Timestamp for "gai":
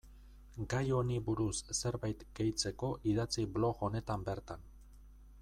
0.73-0.79